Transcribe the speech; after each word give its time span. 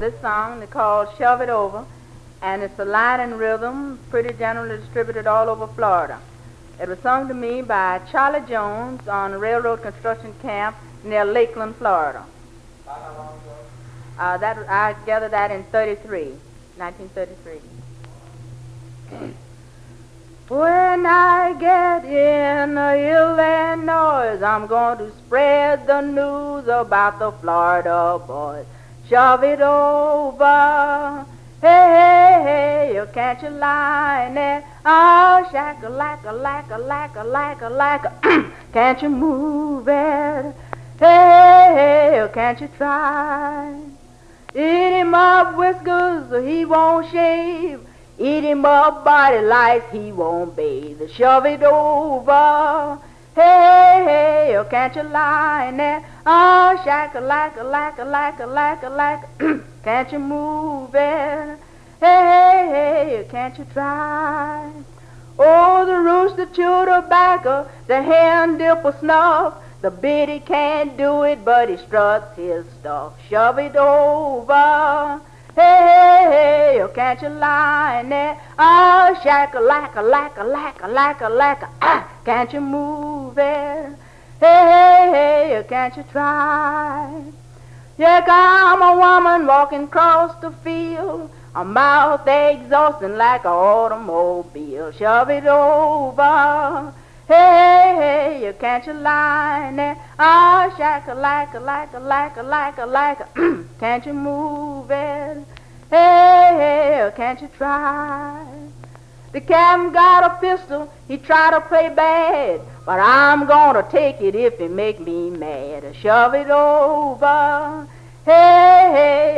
this 0.00 0.20
song. 0.20 0.64
Called 0.68 1.08
Shove 1.18 1.40
It 1.40 1.48
Over, 1.48 1.84
and 2.42 2.62
it's 2.62 2.78
a 2.78 2.84
and 2.84 3.38
rhythm 3.38 3.98
pretty 4.10 4.32
generally 4.34 4.76
distributed 4.76 5.26
all 5.26 5.48
over 5.48 5.66
Florida. 5.66 6.20
It 6.80 6.88
was 6.88 6.98
sung 7.00 7.26
to 7.28 7.34
me 7.34 7.62
by 7.62 8.00
Charlie 8.10 8.46
Jones 8.48 9.08
on 9.08 9.32
a 9.32 9.38
railroad 9.38 9.82
construction 9.82 10.32
camp 10.40 10.76
near 11.02 11.24
Lakeland, 11.24 11.76
Florida. 11.76 12.24
Uh, 14.18 14.36
that 14.38 14.58
I 14.68 14.94
gathered 15.04 15.32
that 15.32 15.50
in 15.50 15.64
33, 15.64 16.34
1933. 16.76 17.60
When 20.48 21.04
I 21.04 21.52
get 21.60 22.06
in 22.06 22.70
Illinois, 22.78 24.42
I'm 24.42 24.66
going 24.66 24.96
to 24.96 25.10
spread 25.18 25.86
the 25.86 26.00
news 26.00 26.66
about 26.68 27.18
the 27.18 27.32
Florida 27.32 28.18
boys. 28.26 28.64
Shove 29.08 29.42
it 29.42 29.62
over. 29.62 31.24
Hey, 31.62 31.66
hey, 31.66 32.92
hey, 32.92 33.06
can't 33.14 33.42
you 33.42 33.48
line 33.48 34.36
it? 34.36 34.64
Oh, 34.84 35.48
shack 35.50 35.82
a 35.82 35.88
lack 35.88 36.24
a 36.26 36.32
lack 36.32 36.70
a 36.70 36.76
lack 36.76 37.16
a 37.16 37.24
lack 37.24 37.62
a 37.62 37.68
lack 37.70 38.22
Can't 38.74 39.00
you 39.00 39.08
move 39.08 39.88
it? 39.88 40.54
Hey, 40.98 41.72
hey, 42.20 42.28
can't 42.34 42.60
you 42.60 42.68
try? 42.76 43.80
Eat 44.54 44.98
him 45.00 45.14
up 45.14 45.56
whiskers, 45.56 46.44
he 46.44 46.66
won't 46.66 47.10
shave. 47.10 47.80
Eat 48.18 48.44
him 48.44 48.66
up 48.66 49.06
body 49.06 49.40
lice, 49.40 49.84
he 49.90 50.12
won't 50.12 50.54
bathe. 50.54 51.00
Shove 51.12 51.46
it 51.46 51.62
over. 51.62 52.98
Hey, 53.38 54.02
hey, 54.04 54.56
oh, 54.56 54.64
can't 54.64 54.96
you 54.96 55.04
lie 55.04 55.66
in 55.68 55.76
there? 55.76 56.04
Oh, 56.26 56.74
shack 56.82 57.14
a 57.14 57.20
lack 57.20 57.56
a 57.56 57.62
lack 57.62 57.96
a 58.00 58.02
lack 58.02 58.40
a 58.40 58.46
lack 58.46 58.82
a 58.82 58.88
lack. 58.88 59.28
Can't 59.84 60.10
you 60.10 60.18
move 60.18 60.90
it? 60.92 61.58
Hey, 62.00 62.66
hey, 62.72 63.16
hey, 63.16 63.28
can't 63.30 63.56
you 63.56 63.64
try? 63.72 64.72
Oh, 65.38 65.86
the 65.86 65.98
rooster 66.00 66.46
chew 66.46 66.84
tobacco, 66.84 67.70
the 67.86 68.02
hen 68.02 68.58
dip 68.58 68.84
a 68.84 68.98
snuff. 68.98 69.54
The 69.82 69.92
biddy 69.92 70.40
can't 70.40 70.96
do 70.96 71.22
it, 71.22 71.44
but 71.44 71.68
he 71.68 71.76
struts 71.76 72.36
his 72.36 72.66
stuff. 72.80 73.12
Shove 73.30 73.60
it 73.60 73.76
over. 73.76 75.20
Hey, 75.54 76.26
hey, 76.34 76.80
oh, 76.82 76.88
can't 76.88 77.22
you 77.22 77.28
lie 77.28 78.00
in 78.00 78.08
there? 78.08 78.36
Oh, 78.58 79.16
shack 79.22 79.54
a 79.54 79.60
lack 79.60 79.94
a 79.94 80.02
lack 80.02 80.36
a 80.38 80.42
lack 80.42 80.82
a 80.82 80.88
lack 80.88 81.20
a 81.20 81.28
lack 81.28 81.62
a. 81.62 81.68
Ah, 81.82 82.07
can't 82.28 82.52
you 82.52 82.60
move 82.60 83.38
it? 83.38 83.88
Hey, 84.38 84.62
hey, 84.72 85.48
hey, 85.48 85.64
can't 85.66 85.96
you 85.96 86.04
try? 86.12 87.22
Yeah, 87.96 88.22
I'm 88.28 88.82
a 88.82 88.94
woman 89.00 89.46
walking 89.46 89.84
across 89.84 90.38
the 90.42 90.50
field, 90.62 91.30
a 91.54 91.64
mouth 91.64 92.28
exhausting 92.28 93.16
like 93.16 93.46
an 93.46 93.52
automobile. 93.52 94.92
Shove 94.92 95.30
it 95.30 95.46
over. 95.46 96.92
Hey, 97.26 97.96
hey, 97.98 98.40
hey, 98.42 98.52
can't 98.60 98.86
you 98.86 98.92
lie 98.92 99.72
there? 99.74 99.96
Ah, 100.18 100.74
shack 100.76 101.08
a 101.08 101.14
lack 101.14 101.54
a 101.54 101.60
lack 101.60 101.94
a 101.94 101.98
lack 101.98 102.36
a 102.36 102.42
lack 102.42 102.76
a 102.76 102.84
lack 102.84 103.20
a. 103.20 103.64
Can't 103.80 104.04
you 104.04 104.12
move 104.12 104.90
it? 104.90 105.38
Hey, 105.88 106.48
hey, 106.60 107.10
can't 107.16 107.40
you 107.40 107.48
try? 107.56 108.44
The 109.32 109.40
captain 109.42 109.92
got 109.92 110.24
a 110.24 110.40
pistol, 110.40 110.90
he 111.06 111.18
tried 111.18 111.50
to 111.50 111.60
play 111.60 111.90
bad, 111.90 112.62
but 112.86 112.98
I'm 112.98 113.46
gonna 113.46 113.86
take 113.90 114.22
it 114.22 114.34
if 114.34 114.58
it 114.58 114.70
make 114.70 115.00
me 115.00 115.28
mad. 115.28 115.94
Shove 115.96 116.34
it 116.34 116.48
over. 116.48 117.86
Hey, 118.24 118.90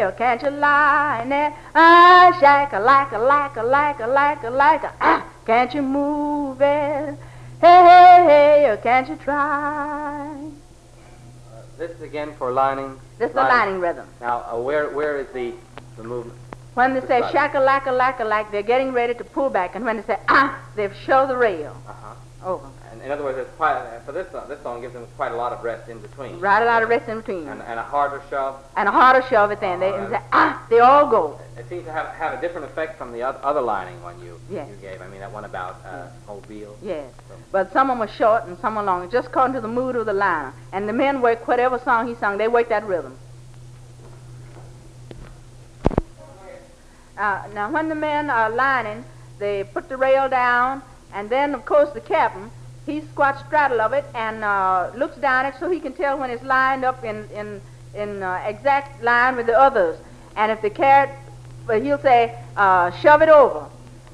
hey, 0.03 0.13
can't 0.17 0.43
you 0.43 0.51
lie 0.51 1.25
there? 1.29 1.55
Ah, 1.75 2.37
shack 2.41 2.73
a 2.73 2.79
lack 2.79 3.13
a 3.13 3.19
lack 3.19 3.57
a 3.57 3.63
lack 3.63 4.01
a 4.01 4.07
lack 4.07 4.45
a 4.45 4.51
lack 4.51 4.85
a. 4.85 4.93
Ah, 5.01 5.27
can't 5.45 5.75
you 5.75 5.83
move 5.83 6.61
it? 6.61 7.19
Hey, 7.61 7.83
hey, 7.91 8.25
hey, 8.27 8.79
can't 8.83 9.09
you 9.09 9.17
try? 9.17 10.31
Uh, 10.33 11.63
this 11.79 11.91
is 11.91 12.03
again 12.03 12.33
for 12.39 12.53
lining. 12.53 12.99
This 13.19 13.31
is 13.31 13.35
the 13.35 13.43
lining 13.43 13.81
rhythm. 13.81 14.07
Now, 14.21 14.45
uh, 14.51 14.57
where 14.57 14.91
where 14.91 15.19
is 15.19 15.27
the 15.35 15.53
the 15.97 16.05
movement? 16.05 16.39
When 16.75 16.95
they 16.95 17.01
say 17.07 17.21
Right. 17.21 17.33
shack 17.33 17.55
a 17.55 17.61
lack 17.61 17.87
a 17.87 17.93
lack 17.93 18.21
a 18.21 18.25
lack, 18.25 18.51
they're 18.53 18.63
getting 18.63 18.93
ready 18.93 19.15
to 19.15 19.25
pull 19.25 19.51
back, 19.51 19.75
and 19.75 19.85
when 19.85 19.97
they 19.97 20.03
say 20.05 20.19
ah, 20.29 20.57
they've 20.77 20.95
show 21.05 21.27
the 21.27 21.37
rail 21.37 21.75
Uh-huh. 21.89 22.51
over. 22.53 22.67
And 22.93 23.03
in 23.03 23.11
other 23.13 23.23
words, 23.23 23.39
it's 23.39 23.51
quite 23.57 23.81
for 24.05 24.13
this 24.13 24.31
song. 24.33 24.45
This 24.49 24.61
song 24.63 24.81
gives 24.81 24.95
them 24.95 25.07
quite 25.17 25.31
a 25.33 25.37
lot 25.37 25.53
of 25.53 25.63
rest 25.63 25.89
in 25.89 25.99
between. 26.01 26.39
Right 26.41 26.63
a 26.63 26.67
lot 26.67 26.83
of 26.83 26.89
rest 26.89 27.09
in 27.09 27.19
between, 27.19 27.47
And, 27.49 27.63
and 27.63 27.79
a 27.79 27.83
harder 27.83 28.21
shove. 28.31 28.57
and 28.77 28.89
a 28.89 28.93
harder 28.93 29.23
shove 29.29 29.51
at 29.53 29.61
the 29.61 29.67
end. 29.67 29.83
They 29.83 29.93
and 29.93 30.11
say 30.11 30.21
ah, 30.33 30.61
they 30.71 30.81
all 30.81 31.07
go. 31.09 31.39
It 31.57 31.69
seems 31.69 31.85
to 31.87 31.93
have 31.93 32.07
have 32.07 32.39
a 32.39 32.41
different 32.41 32.67
effect 32.67 32.97
from 32.99 33.13
the 33.13 33.23
oth- 33.25 33.43
other 33.43 33.61
lining 33.61 34.01
one 34.03 34.19
you 34.21 34.39
Yes. 34.49 34.69
you 34.69 34.77
gave. 34.77 35.01
I 35.03 35.07
mean 35.09 35.21
that 35.21 35.31
one 35.33 35.45
about 35.45 35.77
uh, 35.85 36.07
Mobile. 36.27 36.77
Yes, 36.83 37.13
but 37.53 37.73
some 37.73 37.91
of 37.91 37.99
them 37.99 38.09
are 38.09 38.13
short 38.13 38.47
and 38.47 38.59
some 38.61 38.77
are 38.79 38.85
long, 38.85 39.05
it 39.05 39.11
just 39.11 39.29
according 39.29 39.55
to 39.55 39.61
the 39.61 39.69
mood 39.69 39.95
of 39.97 40.07
the 40.07 40.13
liner. 40.15 40.53
And 40.73 40.89
the 40.89 40.93
men 40.93 41.21
work 41.21 41.47
whatever 41.49 41.79
song 41.81 42.07
he 42.09 42.15
sung, 42.15 42.39
they 42.39 42.49
work 42.49 42.69
that 42.71 42.85
rhythm. 42.87 43.17
Uh, 47.21 47.43
now, 47.53 47.71
when 47.71 47.91
the 47.91 47.95
men 47.95 48.31
are 48.31 48.49
lining, 48.49 49.05
they 49.39 49.63
put 49.63 49.91
the 49.91 49.97
rail 49.97 50.27
down, 50.27 50.81
and 51.13 51.29
then, 51.29 51.55
of 51.55 51.67
course, 51.67 51.91
the 51.91 52.01
captain, 52.01 52.51
he 52.87 53.03
squats 53.13 53.41
straddle 53.47 53.79
of 53.83 53.93
it 53.93 54.07
and 54.15 54.43
uh, 54.43 54.91
looks 54.97 55.19
down 55.19 55.45
it 55.45 55.55
so 55.61 55.71
he 55.71 55.81
can 55.81 55.93
tell 55.93 56.19
when 56.19 56.31
it's 56.31 56.43
lined 56.43 56.83
up 56.83 57.05
in, 57.05 57.29
in, 57.35 57.61
in 57.95 58.23
uh, 58.23 58.43
exact 58.47 59.03
line 59.03 59.37
with 59.37 59.45
the 59.45 59.53
others. 59.53 59.99
And 60.35 60.51
if 60.51 60.63
the 60.63 60.71
carrot, 60.71 61.11
but 61.67 61.83
he'll 61.83 61.99
say, 61.99 62.39
uh, 62.57 62.91
shove 62.91 63.21
it 63.21 63.29
over. 63.29 63.67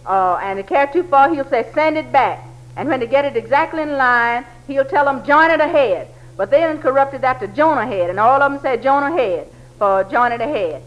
Uh, 0.05 0.41
and 0.43 0.59
if 0.59 0.67
carrot 0.67 0.93
too 0.93 1.05
far, 1.05 1.33
he'll 1.33 1.49
say, 1.49 1.71
send 1.75 1.97
it 1.97 2.11
back. 2.11 2.45
And 2.75 2.89
when 2.89 2.99
they 2.99 3.07
get 3.07 3.25
it 3.25 3.37
exactly 3.37 3.83
in 3.83 3.97
line, 3.97 4.45
he'll 4.67 4.85
tell 4.85 5.05
them, 5.05 5.25
join 5.25 5.53
it 5.53 5.61
ahead. 5.61 6.09
But 6.37 6.51
they 6.51 6.59
done 6.63 6.83
corrupted 6.83 7.21
that 7.21 7.39
to 7.39 7.47
Jonah 7.47 7.87
head, 7.87 8.11
and 8.11 8.19
all 8.19 8.43
of 8.43 8.51
them 8.51 8.61
say 8.61 8.83
Jonah 8.83 9.17
head 9.17 9.49
for 9.79 10.03
join 10.11 10.33
it 10.33 10.41
ahead. 10.41 10.83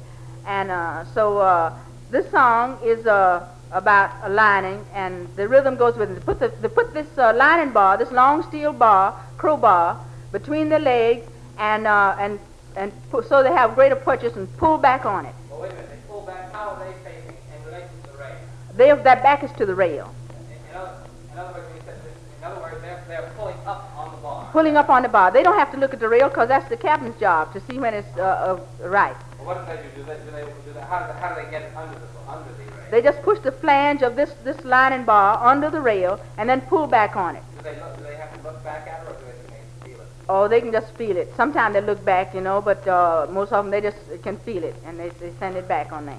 And 0.46 0.70
uh, 0.70 1.06
so 1.14 1.38
uh, 1.38 1.78
this 2.10 2.30
song 2.32 2.80
is 2.84 3.06
uh, 3.06 3.48
about 3.72 4.12
a 4.24 4.30
lining, 4.30 4.84
and 4.94 5.28
the 5.36 5.48
rhythm 5.48 5.76
goes 5.76 5.96
with 5.96 6.10
it. 6.12 6.16
They 6.16 6.22
put, 6.22 6.40
the, 6.40 6.48
they 6.62 6.68
put 6.68 6.94
this 6.94 7.08
uh, 7.18 7.34
lining 7.36 7.72
bar, 7.72 7.98
this 7.98 8.12
long 8.12 8.44
steel 8.44 8.74
bar, 8.74 9.14
crowbar, 9.38 10.04
between 10.32 10.70
the 10.70 10.80
legs, 10.80 11.28
and, 11.58 11.86
uh, 11.88 12.16
and, 12.20 12.40
and 12.76 12.92
pu- 13.12 13.24
so 13.24 13.44
they 13.44 13.52
have 13.52 13.76
greater 13.76 13.96
purchase 13.96 14.36
and 14.36 14.48
pull 14.58 14.78
back 14.78 15.06
on 15.06 15.26
it. 15.26 15.36
Well, 15.50 15.62
wait 15.62 15.72
a 15.72 15.76
minute. 15.76 15.90
They 15.92 15.98
pull 16.08 16.22
back. 16.22 16.52
How 16.52 16.70
are 16.70 16.80
they 16.86 16.94
facing 17.04 17.36
in 17.56 17.66
relation 17.66 17.90
to 18.04 18.12
the 18.12 18.18
rail? 18.18 18.36
They, 18.76 19.04
their 19.04 19.22
back 19.22 19.44
is 19.44 19.52
to 19.54 19.66
the 19.66 19.76
rail, 19.76 20.14
In, 20.30 20.72
in, 20.72 20.76
other, 20.78 20.94
in 21.34 21.38
other 21.40 21.54
words, 21.54 21.68
when 21.68 21.76
you 21.76 21.82
said 21.86 21.98
this, 22.04 22.14
in 22.40 22.44
other 22.44 22.62
words, 22.62 22.82
they're 22.82 23.04
they're 23.08 23.32
pulling 23.38 23.58
up 23.66 23.92
on 23.98 24.12
the 24.12 24.18
bar. 24.18 24.39
Pulling 24.52 24.78
up 24.78 24.90
on 24.90 25.04
the 25.04 25.10
bar. 25.10 25.32
They 25.32 25.44
don't 25.44 25.58
have 25.58 25.72
to 25.72 25.78
look 25.78 25.94
at 25.94 26.00
the 26.00 26.10
rail 26.10 26.30
because 26.30 26.48
that's 26.48 26.68
the 26.70 26.78
captain's 26.78 27.20
job 27.20 27.54
to 27.54 27.60
see 27.62 27.80
when 27.80 27.94
it's 27.94 28.18
uh, 28.18 28.58
uh, 28.82 28.88
right. 28.88 29.16
Well, 29.38 29.48
what 29.48 29.66
do 29.66 29.76
they 29.76 29.82
do? 29.82 29.90
Do 29.96 30.04
they 30.04 30.18
do 30.26 30.32
they 30.32 30.44
do 30.66 30.74
they, 30.74 30.82
how 30.82 31.00
do 31.00 31.14
they, 31.14 31.20
how 31.20 31.36
do 31.36 31.44
they 31.44 31.52
get 31.52 31.62
it 31.64 31.76
under 31.76 31.98
the 31.98 32.08
under 32.32 32.52
the 32.54 32.64
rail? 32.64 32.92
They 32.92 33.02
just 33.02 33.22
push 33.22 33.40
the 33.40 33.52
flange 33.52 34.02
of 34.02 34.16
this, 34.16 34.32
this 34.44 34.64
lining 34.66 35.06
bar 35.06 35.40
under 35.44 35.70
the 35.70 35.82
rail 35.82 36.20
and 36.38 36.50
then 36.50 36.62
pull 36.62 36.88
back 36.88 37.16
on 37.16 37.36
it. 37.36 37.44
Do 37.58 37.64
they 37.64 37.76
look, 37.80 37.98
do 37.98 38.04
they 38.04 38.16
have 38.16 38.36
to 38.36 38.42
look 38.44 38.64
back 38.64 38.88
at 38.88 39.04
it, 39.04 39.10
or 39.10 39.14
do 39.14 39.26
they, 39.26 39.54
can 39.54 39.92
feel 39.92 40.02
it? 40.02 40.08
Oh, 40.28 40.48
they 40.48 40.60
can 40.62 40.72
just 40.72 40.94
feel 40.96 41.18
it. 41.18 41.32
Sometimes 41.36 41.74
they 41.74 41.82
look 41.82 42.04
back, 42.04 42.34
you 42.34 42.42
know, 42.42 42.62
but 42.62 42.88
uh, 42.88 43.28
most 43.30 43.52
of 43.52 43.64
them 43.64 43.72
they 43.72 43.82
just 43.82 43.98
can 44.24 44.38
feel 44.38 44.64
it 44.64 44.76
and 44.86 45.00
they, 45.00 45.10
they 45.10 45.32
send 45.40 45.56
it 45.56 45.68
back 45.68 45.92
on 45.92 46.06
there. 46.06 46.18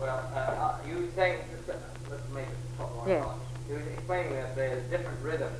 Well, 0.00 0.08
uh, 0.34 0.38
uh, 0.38 0.78
you 0.88 0.94
were 0.96 1.08
saying, 1.14 1.38
let's 2.10 2.28
make 2.34 2.46
it 2.46 2.78
more 2.78 3.04
Yes. 3.06 3.24
You 3.68 3.74
were 3.74 3.80
explaining 3.80 4.32
that 4.32 4.56
there's 4.56 4.82
different 4.90 5.20
rhythms 5.22 5.58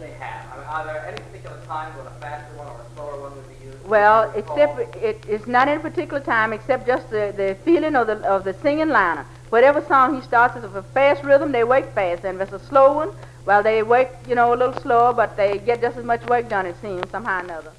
they, 0.00 0.10
have. 0.12 0.52
I 0.52 0.56
mean, 0.56 0.66
are 0.66 0.84
there 0.84 1.06
any 1.06 1.18
particular 1.22 1.58
times 1.66 1.96
when 1.96 2.06
a 2.06 2.10
faster 2.20 2.54
one 2.56 2.66
or 2.68 2.80
a 2.80 2.94
slower 2.94 3.20
one 3.20 3.36
would 3.36 3.48
be 3.48 3.64
used? 3.64 3.84
Well, 3.84 4.32
except 4.34 4.96
it, 4.96 5.22
it's 5.28 5.46
not 5.46 5.68
in 5.68 5.78
a 5.78 5.80
particular 5.80 6.20
time, 6.20 6.52
except 6.52 6.86
just 6.86 7.10
the, 7.10 7.32
the 7.36 7.56
feeling 7.64 7.96
of 7.96 8.06
the 8.06 8.16
of 8.28 8.44
the 8.44 8.54
singing 8.54 8.88
liner. 8.88 9.26
Whatever 9.50 9.84
song 9.84 10.14
he 10.14 10.22
starts, 10.22 10.56
it's 10.56 10.64
a 10.64 10.82
fast 10.82 11.22
rhythm, 11.22 11.52
they 11.52 11.64
work 11.64 11.92
fast, 11.94 12.24
and 12.24 12.40
if 12.40 12.52
it's 12.52 12.62
a 12.62 12.66
slow 12.66 12.94
one, 12.94 13.10
well, 13.44 13.62
they 13.62 13.82
work, 13.82 14.08
you 14.26 14.34
know, 14.34 14.54
a 14.54 14.56
little 14.56 14.80
slower, 14.80 15.12
but 15.12 15.36
they 15.36 15.58
get 15.58 15.80
just 15.80 15.98
as 15.98 16.04
much 16.04 16.24
work 16.26 16.48
done. 16.48 16.64
It 16.64 16.76
seems 16.80 17.10
somehow 17.10 17.40
or 17.40 17.44
another. 17.44 17.72